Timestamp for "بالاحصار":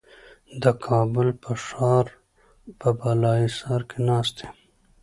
2.99-3.81